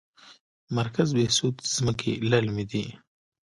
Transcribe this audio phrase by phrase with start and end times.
[0.77, 2.85] مرکز بهسود ځمکې للمي دي؟